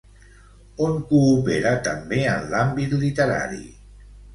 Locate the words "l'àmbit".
2.57-3.01